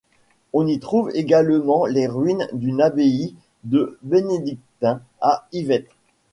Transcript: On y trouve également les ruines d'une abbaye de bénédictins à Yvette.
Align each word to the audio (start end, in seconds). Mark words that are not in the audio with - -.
On 0.53 0.65
y 0.65 0.79
trouve 0.79 1.11
également 1.13 1.85
les 1.85 2.07
ruines 2.07 2.47
d'une 2.53 2.81
abbaye 2.81 3.35
de 3.65 3.99
bénédictins 4.01 4.99
à 5.19 5.47
Yvette. 5.51 5.91